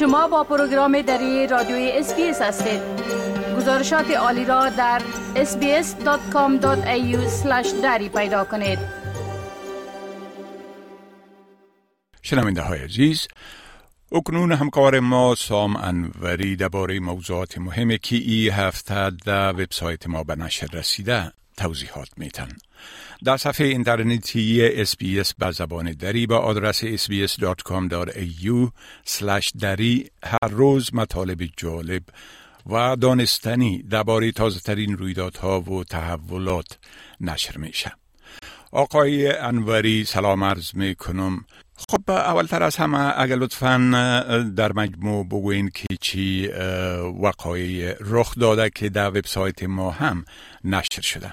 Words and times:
شما 0.00 0.28
با 0.28 0.44
پروگرام 0.44 1.02
دری 1.02 1.46
رادیوی 1.46 1.90
SBS 1.92 2.42
هستید. 2.42 2.80
گزارشات 3.56 4.10
عالی 4.10 4.44
را 4.44 4.68
در 4.68 5.02
sbs.com.au 5.34 6.66
دری 7.82 8.08
پیدا 8.08 8.44
کنید. 8.44 8.78
شنونده 12.22 12.62
های 12.62 12.78
عزیز 12.78 13.28
اکنون 14.12 14.52
همکار 14.52 15.00
ما 15.00 15.34
سام 15.34 15.76
انوری 15.76 16.56
درباره 16.56 17.00
موضوعات 17.00 17.58
مهمی 17.58 17.98
که 17.98 18.16
ای 18.16 18.48
هفته 18.48 19.10
در 19.10 19.52
وبسایت 19.52 20.06
ما 20.06 20.24
به 20.24 20.36
نشر 20.36 20.66
رسیده. 20.72 21.32
توضیحات 21.60 22.08
میتن. 22.16 22.48
در 23.24 23.36
صفحه 23.36 23.66
اینترنتی 23.66 24.66
SBS 24.66 25.34
به 25.34 25.50
زبان 25.50 25.92
دری 25.92 26.26
با 26.26 26.38
آدرس 26.38 26.84
sbs.com.au 26.84 28.70
دری 29.60 30.10
هر 30.24 30.48
روز 30.50 30.94
مطالب 30.94 31.42
جالب 31.56 32.02
و 32.66 32.96
دانستنی 32.96 33.82
درباره 33.82 34.32
تازه 34.32 34.60
ترین 34.60 34.96
رویدادها 34.96 35.60
و 35.60 35.84
تحولات 35.84 36.78
نشر 37.20 37.56
میشه. 37.56 37.92
آقای 38.72 39.32
انوری 39.36 40.04
سلام 40.04 40.44
عرض 40.44 40.74
می 40.74 40.94
کنم 40.94 41.44
خب 41.88 42.10
اولتر 42.10 42.62
از 42.62 42.76
همه 42.76 43.20
اگر 43.20 43.36
لطفا 43.36 43.76
در 44.56 44.72
مجموع 44.72 45.24
بگوین 45.24 45.70
که 45.74 45.96
چی 46.00 46.48
وقایع 47.22 47.94
رخ 48.00 48.34
داده 48.34 48.70
که 48.70 48.88
در 48.88 49.08
وبسایت 49.08 49.62
ما 49.62 49.90
هم 49.90 50.24
نشر 50.64 51.00
شده 51.00 51.32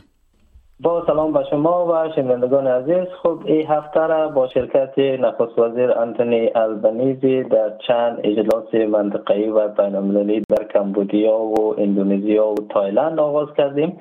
با 0.80 1.04
سلام 1.08 1.34
به 1.34 1.44
شما 1.50 1.86
و 1.86 2.10
شنوندگان 2.16 2.68
عزیز. 2.68 3.08
خب 3.24 3.40
این 3.46 3.68
هفته 3.68 4.00
را 4.00 4.30
با 4.30 4.48
شرکت 4.48 5.00
نخست 5.00 5.60
وزیر 5.60 5.92
انتونی 5.92 6.52
البنیزی 6.56 7.44
در 7.44 7.78
چند 7.88 8.20
اجلاس 8.24 8.74
منطقه‌ای 8.74 9.50
و 9.50 9.68
بین‌المللی 9.68 10.42
در 10.50 10.64
کمبودیا 10.64 11.38
و 11.38 11.76
اندونزیا 11.78 12.48
و 12.48 12.56
تایلند 12.70 13.20
آغاز 13.20 13.48
کردیم. 13.58 14.00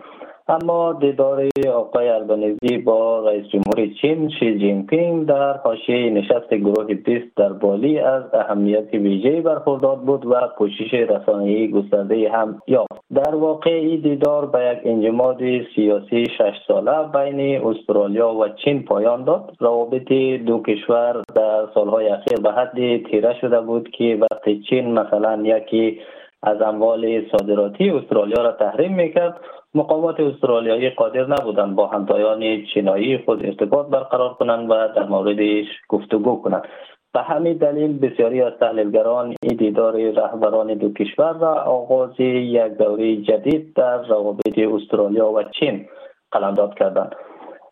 اما 0.48 0.92
دیدار 0.92 1.48
آقای 1.74 2.08
البنیزی 2.08 2.78
با 2.78 3.28
رئیس 3.28 3.46
جمهور 3.46 3.94
چین 4.00 4.28
شی 4.28 4.58
جین 4.58 4.86
پینگ 4.86 5.26
در 5.26 5.56
حاشیه 5.56 6.10
نشست 6.10 6.54
گروه 6.54 6.94
20 6.94 7.24
در 7.36 7.52
بالی 7.52 7.98
از 7.98 8.22
اهمیت 8.34 8.94
ویژه 8.94 9.40
برخوردار 9.40 9.96
بود 9.96 10.26
و 10.26 10.34
کوشش 10.58 10.94
رسانه‌ای 10.94 11.70
گسترده 11.70 12.30
هم 12.30 12.62
یافت. 12.66 12.92
در 13.14 13.34
واقع 13.34 13.70
این 13.70 14.00
دیدار 14.00 14.46
به 14.46 14.58
یک 14.58 14.78
انجماد 14.84 15.40
سیاسی 15.74 16.24
شش 16.38 16.54
ساله 16.68 17.08
بین 17.12 17.66
استرالیا 17.66 18.34
و 18.34 18.48
چین 18.48 18.82
پایان 18.82 19.24
داد. 19.24 19.56
روابط 19.60 20.12
دو 20.46 20.62
کشور 20.62 21.22
در 21.34 21.66
سالهای 21.74 22.08
اخیر 22.08 22.40
به 22.40 22.52
حدی 22.52 23.04
تیره 23.10 23.34
شده 23.40 23.60
بود 23.60 23.88
که 23.88 24.18
وقتی 24.30 24.62
چین 24.70 24.92
مثلا 24.92 25.42
یکی 25.44 26.00
از 26.42 26.62
اموال 26.62 27.22
صادراتی 27.30 27.90
استرالیا 27.90 28.42
را 28.42 28.52
تحریم 28.52 28.94
می‌کرد. 28.94 29.40
مقامات 29.74 30.20
استرالیایی 30.20 30.90
قادر 30.90 31.26
نبودند 31.26 31.76
با 31.76 31.86
همتایان 31.86 32.64
چینایی 32.74 33.18
خود 33.18 33.46
ارتباط 33.46 33.86
برقرار 33.86 34.34
کنند 34.34 34.70
و 34.70 34.88
در 34.96 35.06
موردش 35.06 35.66
گفتگو 35.88 36.42
کنند. 36.42 36.68
به 37.14 37.22
همین 37.22 37.56
دلیل 37.56 37.98
بسیاری 37.98 38.42
از 38.42 38.52
تحلیلگران 38.60 39.34
این 39.42 39.56
دیدار 39.56 40.10
رهبران 40.10 40.74
دو 40.74 40.92
کشور 40.92 41.32
را 41.32 41.54
آغاز 41.54 42.20
یک 42.20 42.62
دوره 42.62 43.16
جدید 43.16 43.74
در 43.74 44.02
روابط 44.02 44.58
استرالیا 44.58 45.28
و 45.28 45.42
چین 45.42 45.86
قلمداد 46.32 46.74
کردند. 46.74 47.14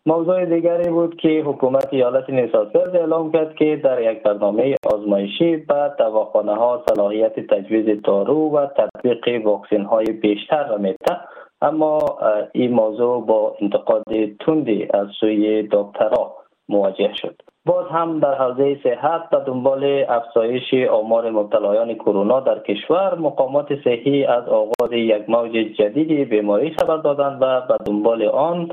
موضوع 0.07 0.45
دیگری 0.45 0.89
بود 0.89 1.15
که 1.15 1.43
حکومت 1.45 1.93
ایالت 1.93 2.29
نیوساوت 2.29 2.75
اعلام 2.75 3.31
کرد 3.31 3.55
که 3.55 3.81
در 3.83 4.11
یک 4.11 4.23
برنامه 4.23 4.75
آزمایشی 4.93 5.57
به 5.57 5.91
دواخانه 5.99 6.55
ها 6.55 6.83
صلاحیت 6.89 7.39
تجویز 7.39 8.01
دارو 8.03 8.49
و 8.49 8.67
تطبیق 8.67 9.45
واکسین 9.45 9.85
های 9.85 10.05
بیشتر 10.05 10.67
را 10.67 10.77
میده 10.77 11.17
اما 11.61 12.17
این 12.53 12.73
موضوع 12.73 13.25
با 13.25 13.55
انتقاد 13.61 14.03
تندی 14.39 14.87
از 14.93 15.07
سوی 15.19 15.67
دکترها 15.71 16.35
مواجه 16.69 17.13
شد. 17.13 17.41
باز 17.65 17.85
هم 17.87 18.19
در 18.19 18.33
حوزه 18.33 18.79
صحت 18.83 19.29
به 19.29 19.37
دنبال 19.47 20.05
افزایش 20.09 20.73
آمار 20.91 21.29
مبتلایان 21.29 21.93
کرونا 21.93 22.39
در 22.39 22.59
کشور 22.59 23.15
مقامات 23.19 23.75
صحی 23.83 24.25
از 24.25 24.47
آغاز 24.47 24.91
یک 24.91 25.29
موج 25.29 25.51
جدیدی 25.51 26.25
بیماری 26.25 26.75
خبر 26.79 26.97
دادند 26.97 27.37
و 27.41 27.61
به 27.61 27.77
دنبال 27.85 28.23
آن 28.23 28.69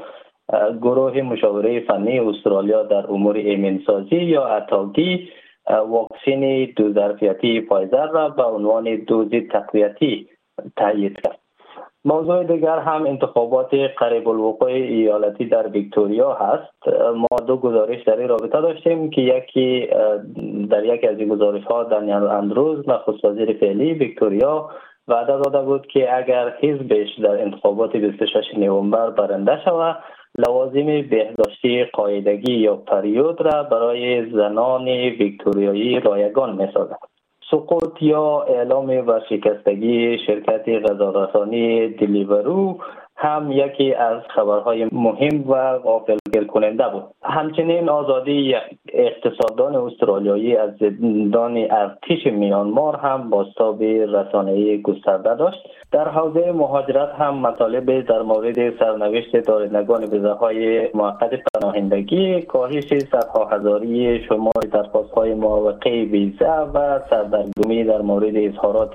گروه 0.83 1.23
مشاوره 1.23 1.81
فنی 1.81 2.21
استرالیا 2.21 2.83
در 2.83 3.07
امور 3.11 3.37
ایمنسازی 3.37 4.17
یا 4.17 4.47
اتاگی 4.47 5.29
واکسین 5.89 6.73
دو 6.77 6.93
ظرفیتی 6.93 7.61
پایزر 7.61 8.07
را 8.07 8.29
به 8.29 8.43
عنوان 8.43 8.97
دوز 8.97 9.31
تقویتی 9.51 10.29
تایید 10.77 11.21
کرد. 11.21 11.39
موضوع 12.05 12.45
دیگر 12.45 12.79
هم 12.79 13.07
انتخابات 13.07 13.75
قریب 13.75 14.29
الوقوع 14.29 14.71
ایالتی 14.71 15.45
در 15.45 15.69
ویکتوریا 15.69 16.33
هست. 16.33 16.97
ما 17.17 17.37
دو 17.47 17.57
گزارش 17.57 18.03
در 18.03 18.17
این 18.17 18.29
رابطه 18.29 18.61
داشتیم 18.61 19.11
که 19.11 19.21
یکی 19.21 19.89
در 20.71 20.85
یکی 20.85 21.07
از 21.07 21.19
این 21.19 21.29
گزارش 21.29 21.65
ها 21.65 21.85
دانیل 21.85 22.15
اندروز 22.15 22.89
نخست 22.89 23.25
وزیر 23.25 23.53
فعلی 23.53 23.93
ویکتوریا 23.93 24.71
وعده 25.09 25.39
داده 25.39 25.63
بود 25.63 25.87
که 25.87 26.17
اگر 26.17 26.55
حزبش 26.61 27.09
در 27.23 27.43
انتخابات 27.43 27.97
26 27.97 28.45
نوامبر 28.57 29.11
برنده 29.11 29.61
شود 29.65 29.97
لوازم 30.39 30.87
بهداشتی 30.87 31.85
قاعدگی 31.85 32.53
یا 32.53 32.77
پریود 32.77 33.41
را 33.41 33.63
برای 33.63 34.31
زنان 34.31 34.89
ویکتوریایی 34.89 36.01
رایگان 36.01 36.57
می 36.57 36.69
سقوط 37.51 38.03
یا 38.03 38.43
اعلام 38.43 38.89
ورشکستگی 38.89 40.19
شرکت 40.27 40.69
غذارسانی 40.69 41.89
دلیورو 41.89 42.79
هم 43.23 43.53
یکی 43.53 43.95
از 43.95 44.23
خبرهای 44.35 44.89
مهم 44.93 45.51
و 45.51 45.79
غافلگیر 45.79 46.45
کننده 46.49 46.89
بود. 46.89 47.03
همچنین 47.23 47.89
آزادی 47.89 48.55
اقتصاددان 48.93 49.77
استرالیایی 49.77 50.57
از 50.57 50.71
زندان 50.81 51.57
ارتش 51.71 52.27
میانمار 52.27 52.97
هم 52.97 53.31
باستاب 53.31 53.83
رسانه 53.83 54.77
گسترده 54.77 55.35
داشت. 55.35 55.59
در 55.93 56.09
حوزه 56.09 56.53
مهاجرت 56.53 57.09
هم 57.09 57.35
مطالب 57.35 58.07
در 58.07 58.23
مورد 58.23 58.79
سرنوشت 58.79 59.37
دارندگان 59.37 60.05
ویزه 60.05 60.33
های 60.33 60.89
موقت 60.95 61.31
پناهندگی 61.55 62.43
کاهش 62.43 62.85
صدها 62.85 63.45
هزاری 63.45 64.25
شمار 64.25 64.63
درخواست 64.73 65.11
های 65.11 65.35
موقع 65.35 65.91
ویزه 65.91 66.51
و 66.75 67.01
سردرگمی 67.11 67.85
در 67.85 68.01
مورد 68.01 68.37
اظهارات 68.37 68.95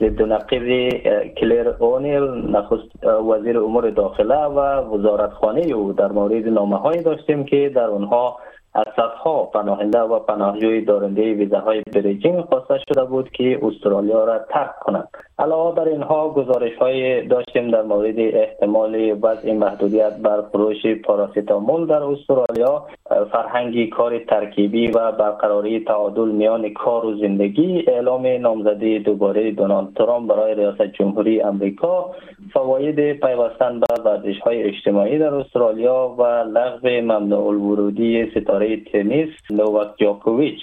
ضد 0.00 0.22
نقیب 0.22 0.90
کلیر 1.34 1.68
اونیل 1.68 2.22
نخست 2.56 3.04
وزیر 3.04 3.58
امور 3.58 3.90
داخله 3.90 4.34
و 4.34 4.58
وزارتخانه 4.94 5.60
او. 5.60 5.92
در 5.92 6.12
مورد 6.12 6.48
نامه 6.48 6.76
هایی 6.76 7.02
داشتیم 7.02 7.44
که 7.44 7.72
در 7.74 7.86
آنها 7.90 8.36
از 8.74 8.84
صدها 8.96 9.44
پناهنده 9.44 9.98
و 10.00 10.18
پناهجوی 10.18 10.80
دارنده 10.80 11.34
ویزه 11.34 11.58
های 11.58 11.82
bridging 11.94 12.40
خواسته 12.40 12.78
شده 12.88 13.04
بود 13.04 13.30
که 13.30 13.58
استرالیا 13.62 14.24
را 14.24 14.38
ترک 14.38 14.78
کنند. 14.80 15.08
علاوه 15.38 15.74
بر 15.74 15.88
اینها 15.88 16.28
گزارش 16.28 16.76
های 16.76 17.26
داشتیم 17.26 17.70
در 17.70 17.82
مورد 17.82 18.18
احتمال 18.18 19.18
وضع 19.22 19.52
محدودیت 19.52 20.16
بر 20.16 20.42
فروش 20.52 20.86
پاراسیتامول 21.04 21.86
در 21.86 22.02
استرالیا 22.02 22.86
فرهنگ 23.32 23.86
کار 23.86 24.18
ترکیبی 24.18 24.90
و 24.90 25.12
برقراری 25.12 25.84
تعادل 25.84 26.28
میان 26.28 26.72
کار 26.72 27.06
و 27.06 27.18
زندگی 27.18 27.84
اعلام 27.86 28.26
نامزدی 28.26 28.98
دوباره 28.98 29.50
دونالد 29.50 29.94
ترامپ 29.94 30.30
برای 30.30 30.54
ریاست 30.54 30.82
جمهوری 30.82 31.42
امریکا 31.42 32.10
فواید 32.52 33.20
پیوستن 33.20 33.80
به 33.80 33.86
ورزش 34.04 34.38
های 34.38 34.62
اجتماعی 34.62 35.18
در 35.18 35.34
استرالیا 35.34 36.14
و 36.18 36.22
لغو 36.22 36.88
ممنوع 36.88 37.46
الورودی 37.46 38.30
ستاره 38.30 38.76
تنیس 38.92 39.28
نوواک 39.50 39.88
جاکوویچ 40.00 40.60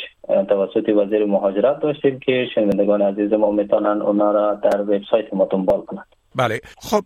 توسط 0.50 0.90
وزیر 0.90 1.26
مهاجرت 1.26 1.80
داشتیم 1.80 2.20
که 2.20 2.46
شنوندگان 2.56 3.02
عزیز 3.02 3.34
ما 3.34 3.52
می‌تونن 3.52 4.02
اونا 4.02 4.32
را 4.32 4.54
در 4.54 4.82
وبسایت 4.82 5.34
ما 5.34 5.48
دنبال 5.52 5.82
کنند. 5.82 6.06
بله. 6.36 6.60
خب 6.78 7.04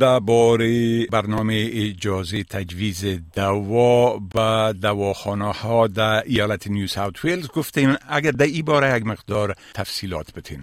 درباره 0.00 1.06
برنامه 1.12 1.68
اجازه 1.72 2.42
تجویز 2.42 3.20
دوا 3.36 4.18
و 4.34 4.72
دواخانه 4.82 5.52
ها 5.52 5.86
در 5.86 6.22
ایالت 6.26 6.70
نیو 6.70 6.86
ساوت 6.86 7.24
ویلز 7.24 7.48
گفتیم 7.56 7.96
اگر 8.08 8.30
در 8.30 8.46
این 8.46 8.64
باره 8.64 8.96
یک 8.96 9.06
مقدار 9.06 9.54
تفصیلات 9.74 10.32
بتین 10.36 10.58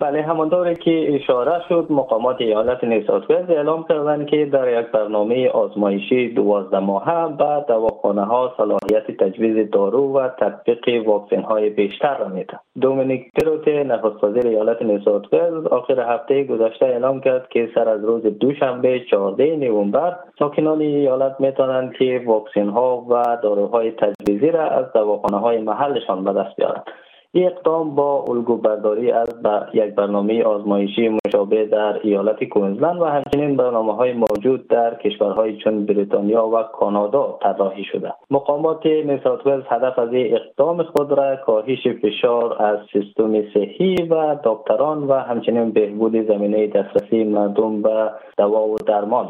بله 0.00 0.22
همانطوری 0.22 0.74
که 0.74 1.14
اشاره 1.14 1.62
شد 1.68 1.86
مقامات 1.90 2.40
ایالت 2.40 2.84
نیوساوت 2.84 3.30
اعلام 3.30 3.84
کردند 3.88 4.26
که 4.26 4.46
در 4.46 4.80
یک 4.80 4.86
برنامه 4.86 5.48
آزمایشی 5.48 6.28
دوازده 6.28 6.78
ماهه 6.78 7.36
به 7.36 7.64
دواخانه 7.68 8.24
ها 8.24 8.54
صلاحیت 8.56 9.10
تجویز 9.10 9.70
دارو 9.70 10.12
و 10.12 10.28
تطبیق 10.28 11.08
واکسن 11.08 11.42
های 11.42 11.70
بیشتر 11.70 12.18
را 12.18 12.28
میده 12.28 12.60
دومینیک 12.80 13.30
تروت 13.40 13.68
نخست 13.68 14.24
وزیر 14.24 14.46
ایالت 14.46 14.82
نیوساوت 14.82 15.34
آخر 15.70 16.14
هفته 16.14 16.44
گذشته 16.44 16.86
اعلام 16.86 17.20
کرد 17.20 17.48
که 17.48 17.70
سر 17.74 17.88
از 17.88 18.04
روز 18.04 18.22
دوشنبه 18.22 19.00
14 19.10 19.56
نوامبر 19.56 20.16
ساکنان 20.38 20.80
ایالت 20.80 21.40
می‌تونند 21.40 21.92
که 21.92 22.22
واکسن 22.26 22.68
ها 22.68 23.06
و 23.08 23.38
داروهای 23.42 23.92
تجویزی 23.92 24.50
را 24.50 24.70
از 24.70 24.92
دواخانه 24.92 25.38
های 25.38 25.58
محلشان 25.58 26.24
به 26.24 26.32
دست 26.32 26.56
بیارند. 26.56 26.84
این 27.32 27.46
اقدام 27.46 27.94
با 27.94 28.24
الگو 28.28 28.56
برداری 28.56 29.10
از 29.10 29.28
یک 29.74 29.94
برنامه 29.94 30.42
آزمایشی 30.42 31.08
مشابه 31.28 31.64
در 31.64 32.00
ایالت 32.02 32.44
کوینزلند 32.44 33.00
و 33.00 33.04
همچنین 33.04 33.56
برنامه 33.56 33.94
های 33.94 34.12
موجود 34.12 34.68
در 34.68 34.94
کشورهای 34.94 35.56
چون 35.56 35.86
بریتانیا 35.86 36.46
و 36.46 36.62
کانادا 36.62 37.38
طراحی 37.42 37.84
شده. 37.84 38.12
مقامات 38.30 38.86
نیسات 38.86 39.40
هدف 39.70 39.98
از 39.98 40.08
اقدام 40.12 40.82
خود 40.82 41.12
را 41.12 41.36
کاهش 41.36 41.88
فشار 42.02 42.62
از 42.62 42.78
سیستم 42.92 43.42
صحی 43.54 43.96
و 44.10 44.36
دکتران 44.44 45.02
و 45.02 45.12
همچنین 45.12 45.70
بهبود 45.70 46.28
زمینه 46.28 46.66
دسترسی 46.66 47.24
مردم 47.24 47.82
به 47.82 48.10
دوا 48.38 48.68
و 48.68 48.76
درمان 48.86 49.26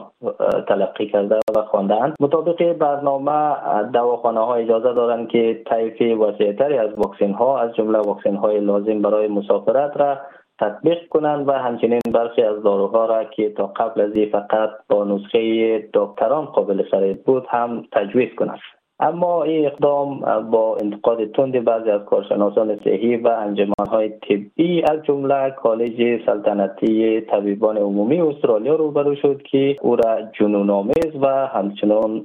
تلقی 0.69 1.07
کرده 1.07 1.39
و 1.57 1.63
خواندند 1.63 2.15
مطابق 2.21 2.73
برنامه 2.73 3.55
دواخانه 3.93 4.41
ها 4.41 4.55
اجازه 4.55 4.93
دارند 4.93 5.29
که 5.29 5.63
طیف 5.71 6.19
وسیعتری 6.21 6.79
از 6.79 6.91
واکسین 6.97 7.35
ها 7.35 7.61
از 7.61 7.75
جمله 7.75 7.99
واکسین 7.99 8.37
های 8.37 8.61
لازم 8.61 9.03
برای 9.03 9.29
مسافرت 9.29 9.97
را 9.97 10.17
تطبیق 10.61 11.09
کنند 11.09 11.49
و 11.49 11.53
همچنین 11.53 12.01
برخی 12.15 12.43
از 12.43 12.63
داروها 12.63 13.07
را 13.07 13.25
که 13.25 13.51
تا 13.51 13.67
قبل 13.67 14.01
از 14.01 14.31
فقط 14.33 14.71
با 14.89 15.05
نسخه 15.05 15.89
دکتران 15.95 16.45
قابل 16.45 16.83
خرید 16.91 17.25
بود 17.25 17.47
هم 17.49 17.85
تجویز 17.93 18.35
کنند. 18.35 18.61
اما 19.01 19.43
این 19.43 19.67
اقدام 19.67 20.21
با 20.51 20.77
انتقاد 20.81 21.19
تند 21.37 21.65
بعضی 21.65 21.91
از 21.91 22.01
کارشناسان 22.11 22.77
صحی 22.85 23.17
و 23.17 23.29
انجمنهای 23.29 24.09
طبی 24.09 24.83
از 24.83 24.99
جمله 25.07 25.51
کالج 25.63 26.27
سلطنتی 26.27 27.21
طبیبان 27.21 27.77
عمومی 27.77 28.21
استرالیا 28.21 28.75
روبرو 28.75 29.17
شد 29.23 29.43
که 29.51 29.77
او 29.83 29.97
را 29.97 30.19
جنون 30.41 30.71
آمیز 30.71 31.15
و 31.23 31.27
همچنان 31.27 32.23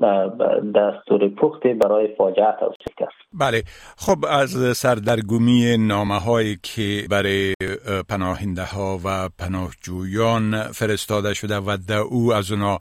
دستور 0.76 1.30
پختی 1.30 1.74
برای 1.74 2.08
فاجعه 2.18 2.56
توصیف 2.60 2.96
کرد. 2.98 3.14
بله. 3.34 3.64
خب 3.98 4.26
از 4.30 4.78
سردرگمی 4.78 5.78
نامه 5.88 6.20
هایی 6.20 6.58
که 6.64 7.02
برای 7.10 7.54
پناهنده 8.10 8.64
ها 8.64 8.98
و 9.06 9.30
پناهجویان 9.40 10.52
فرستاده 10.62 11.34
شده 11.34 11.56
و 11.58 11.78
او 12.12 12.34
از 12.34 12.52
اونا 12.52 12.78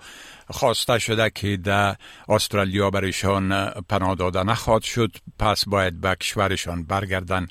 خواسته 0.50 0.98
شده 0.98 1.30
که 1.34 1.56
در 1.64 1.94
استرالیا 2.28 2.90
برایشان 2.90 3.50
پناه 3.88 4.14
داده 4.14 4.42
نخواهد 4.42 4.82
شد 4.82 5.10
پس 5.38 5.68
باید 5.68 6.00
به 6.00 6.14
کشورشان 6.14 6.84
برگردن. 6.90 7.46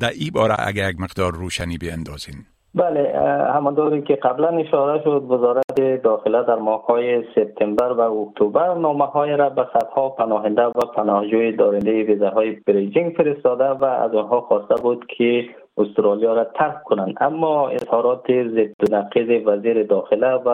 در 0.00 0.10
این 0.10 0.30
باره 0.34 0.54
اگر 0.58 0.90
یک 0.90 1.00
مقدار 1.00 1.32
روشنی 1.32 1.78
بیندازین 1.78 2.34
بله 2.76 3.12
همانطوری 3.54 4.02
که 4.02 4.14
قبلا 4.14 4.48
اشاره 4.48 5.04
شد 5.04 5.26
وزارت 5.30 6.02
داخله 6.02 6.42
در 6.42 6.54
ماههای 6.54 7.24
سپتامبر 7.34 7.92
و 7.92 8.00
اکتبر 8.00 8.74
نامه 8.74 9.04
های 9.04 9.36
را 9.36 9.48
به 9.48 9.66
صدها 9.72 10.08
پناهنده 10.08 10.62
و 10.62 10.80
پناهجوی 10.96 11.52
دارنده 11.52 12.02
ویزه 12.02 12.28
های 12.28 12.50
بریجینگ 12.50 13.14
فرستاده 13.16 13.64
و 13.64 13.84
از 13.84 14.14
آنها 14.14 14.40
خواسته 14.40 14.74
بود 14.82 15.06
که 15.18 15.44
استرالیا 15.76 16.34
را 16.34 16.44
ترک 16.44 16.82
کنند. 16.82 17.14
اما 17.20 17.68
اظهارات 17.68 18.26
ضد 18.28 18.94
نقیض 18.94 19.46
وزیر 19.46 19.82
داخله 19.82 20.34
و 20.34 20.48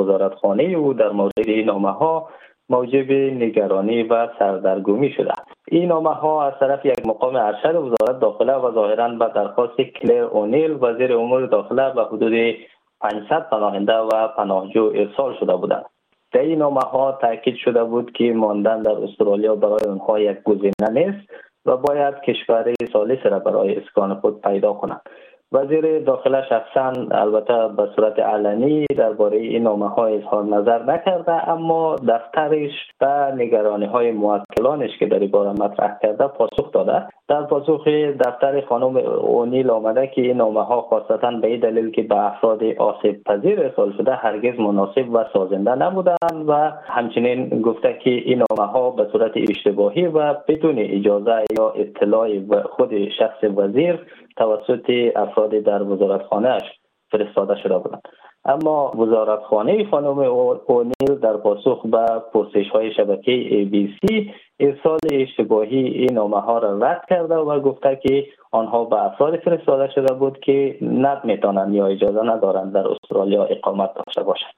وزارت 0.00 0.34
خانه 0.34 0.62
او 0.62 0.94
در 0.94 1.10
مورد 1.10 1.32
این 1.46 1.64
نامه 1.66 1.90
ها 1.90 2.28
موجب 2.68 3.12
نگرانی 3.12 4.02
و 4.02 4.28
سردرگمی 4.38 5.10
شده. 5.10 5.32
این 5.68 5.88
نامه 5.88 6.10
ها 6.10 6.46
از 6.46 6.52
طرف 6.60 6.86
یک 6.86 7.06
مقام 7.06 7.36
ارشد 7.36 7.74
وزارت 7.74 8.20
داخله 8.20 8.54
و 8.54 8.74
ظاهرا 8.74 9.08
به 9.08 9.30
درخواست 9.34 9.80
کلر 9.80 10.22
اونیل 10.22 10.70
وزیر 10.80 11.12
امور 11.16 11.46
داخله 11.46 11.82
و 11.82 12.04
حدود 12.04 12.56
500 13.00 13.48
پناهنده 13.50 13.96
و 13.96 14.28
پناهجو 14.28 14.92
ارسال 14.94 15.36
شده 15.40 15.56
بودند. 15.56 15.84
در 16.32 16.40
این 16.40 16.58
نامه 16.58 16.80
ها 16.80 17.12
تاکید 17.12 17.56
شده 17.56 17.84
بود 17.84 18.12
که 18.12 18.32
ماندن 18.32 18.82
در 18.82 18.90
استرالیا 18.90 19.54
برای 19.54 19.90
آنها 19.90 20.20
یک 20.20 20.42
گزینه 20.42 20.90
نیست. 20.92 21.28
و 21.66 21.76
باید 21.76 22.14
کشور 22.20 22.74
سالس 22.92 23.18
را 23.24 23.38
برای 23.38 23.76
اسکان 23.76 24.14
خود 24.14 24.40
پیدا 24.40 24.72
کنند. 24.72 25.00
وزیر 25.52 25.98
داخله 25.98 26.42
شخصا 26.48 26.92
البته 27.10 27.68
به 27.76 27.88
صورت 27.96 28.18
علنی 28.18 28.86
درباره 28.96 29.38
این 29.38 29.62
نامه 29.62 29.88
های 29.88 30.16
اظهار 30.16 30.44
نظر 30.44 30.82
نکرده 30.82 31.48
اما 31.48 31.96
دفترش 31.96 32.70
به 33.00 33.34
نگرانی 33.36 33.86
های 33.86 34.10
موکلانش 34.12 34.98
که 34.98 35.06
در 35.06 35.26
باره 35.26 35.50
مطرح 35.50 35.98
کرده 36.02 36.26
پاسخ 36.26 36.72
داده. 36.72 37.06
در 37.28 37.42
پاسخ 37.42 37.88
دفتر 38.20 38.60
خانم 38.60 38.96
اونیل 38.96 39.70
آمده 39.70 40.06
که 40.06 40.22
این 40.22 40.36
نامه 40.36 40.62
ها 40.62 40.80
خاصتا 40.80 41.30
به 41.30 41.48
این 41.48 41.60
دلیل 41.60 41.90
که 41.90 42.02
به 42.02 42.26
افراد 42.26 42.64
آسیب 42.64 43.22
پذیر 43.24 43.60
ارسال 43.60 43.92
شده 43.92 44.14
هرگز 44.14 44.60
مناسب 44.60 45.10
و 45.12 45.24
سازنده 45.32 45.74
نبودند 45.74 46.44
و 46.48 46.52
همچنین 46.84 47.62
گفته 47.62 47.98
که 48.04 48.10
این 48.10 48.42
نامه 48.50 48.72
ها 48.72 48.90
به 48.90 49.06
صورت 49.12 49.32
اشتباهی 49.36 50.06
و 50.06 50.34
بدون 50.48 50.74
اجازه 50.78 51.44
یا 51.58 51.70
اطلاع 51.70 52.28
خود 52.62 53.08
شخص 53.18 53.44
وزیر 53.56 53.98
توسط 54.36 54.90
افراد 55.16 55.50
در 55.50 55.82
وزارتخانهاش 55.82 56.62
فرستاده 57.10 57.62
شده 57.62 57.78
بودند. 57.78 58.02
اما 58.44 58.90
وزارتخانه 58.90 59.90
خانم 59.90 60.18
اونیل 60.66 61.18
در 61.22 61.36
پاسخ 61.36 61.86
به 61.86 62.06
پرسش 62.34 62.68
های 62.72 62.94
شبکه 62.94 63.32
سی 64.00 64.34
ارسال 64.60 64.98
اشتباهی 65.12 65.78
این 65.78 66.12
نامه 66.12 66.40
ها 66.40 66.58
را 66.58 66.78
رد 66.78 67.02
کرده 67.10 67.34
و 67.34 67.60
گفته 67.60 68.00
که 68.02 68.26
آنها 68.52 68.84
به 68.84 69.04
افراد 69.04 69.38
فرستاده 69.38 69.92
شده 69.94 70.14
بود 70.14 70.40
که 70.40 70.78
ند 70.82 71.24
می‌تونند 71.24 71.74
یا 71.74 71.86
اجازه 71.86 72.22
ندارند 72.22 72.72
در 72.72 72.84
استرالیا 72.88 73.44
اقامت 73.44 73.90
داشته 73.94 74.22
باشند. 74.22 74.52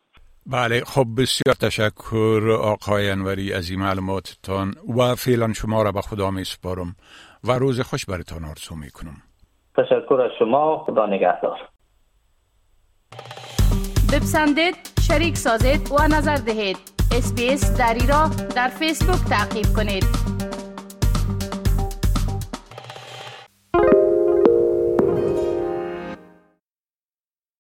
بله 0.47 0.81
خب 0.81 1.05
بسیار 1.19 1.55
تشکر 1.61 2.59
آقای 2.63 3.11
انوری 3.11 3.53
از 3.53 3.71
این 3.71 3.81
معلوماتتان 3.81 4.75
و 4.99 5.15
فعلا 5.15 5.53
شما 5.53 5.83
را 5.83 5.93
به 5.93 6.01
خدا 6.01 6.31
می 6.31 6.45
سپارم 6.45 6.97
و 7.45 7.53
روز 7.53 7.81
خوش 7.81 8.07
برتان 8.07 8.45
آرزو 8.45 8.75
می 8.75 8.91
کنم 8.91 9.34
تشکر 9.77 10.21
از 10.25 10.31
شما. 10.39 10.85
خدا 10.87 11.07
نگهدار. 11.07 11.59
بپسندید 14.13 14.77
شریک 15.09 15.37
سازید 15.37 15.93
و 15.93 16.09
نظر 16.09 16.37
دهید. 16.37 16.77
اسپیس 17.17 17.79
دری 17.79 18.07
را 18.07 18.31
در 18.57 18.69
فیسبوک 18.69 19.29
تعقیب 19.31 19.67
کنید. 19.77 20.34